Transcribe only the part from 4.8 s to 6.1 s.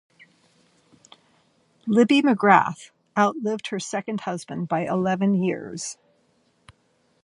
eleven years.